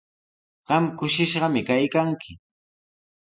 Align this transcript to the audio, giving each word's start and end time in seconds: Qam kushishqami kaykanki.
Qam 0.69 0.85
kushishqami 1.01 1.61
kaykanki. 1.67 2.33